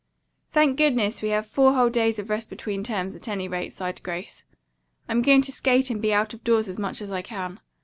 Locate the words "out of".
6.11-6.43